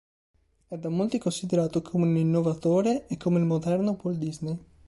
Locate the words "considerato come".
1.19-2.05